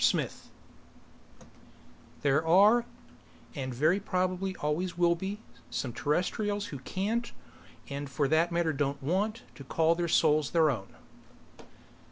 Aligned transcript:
SMITH 0.03 0.49
_There 2.23 2.43
are 2.43 2.85
and 3.53 3.71
very 3.71 3.99
probably 3.99 4.53
will 4.53 4.61
always 4.61 4.93
be 5.19 5.41
some 5.69 5.93
Terrestrials 5.93 6.69
who 6.73 6.79
can't, 6.79 7.31
and 7.87 8.09
for 8.09 8.27
that 8.27 8.51
matter 8.51 8.73
don't 8.73 9.03
want, 9.03 9.43
to 9.53 9.63
call 9.63 9.93
their 9.93 10.07
souls 10.07 10.49
their 10.49 10.71
own.... 10.71 10.87